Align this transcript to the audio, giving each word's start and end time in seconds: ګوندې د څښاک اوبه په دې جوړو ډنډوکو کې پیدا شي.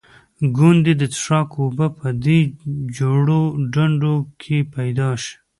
ګوندې 0.55 0.93
د 0.97 1.03
څښاک 1.13 1.49
اوبه 1.61 1.87
په 1.99 2.07
دې 2.23 2.39
جوړو 2.97 3.41
ډنډوکو 3.73 4.33
کې 4.41 4.57
پیدا 4.75 5.09
شي. 5.23 5.35